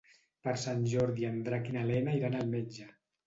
[0.45, 2.89] Per Sant Jordi en Drac i na Lena iran al metge.